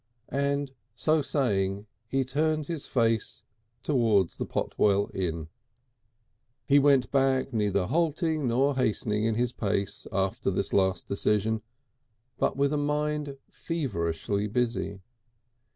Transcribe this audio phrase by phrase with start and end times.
[0.29, 3.43] And so saying he turned his face
[3.83, 5.47] towards the Potwell Inn.
[6.67, 11.61] He went back neither halting nor hastening in his pace after this last decision,
[12.39, 15.01] but with a mind feverishly busy.